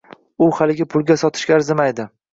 U 0.45 0.47
hali 0.59 0.87
pulga 0.95 1.19
sotishga 1.25 1.55
arzimaydi. 1.59 2.09